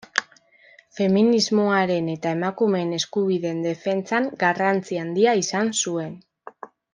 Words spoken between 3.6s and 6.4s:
defentsan garrantzi handia izan zuen.